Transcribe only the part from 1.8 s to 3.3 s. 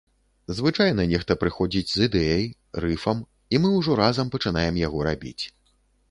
з ідэяй, рыфам,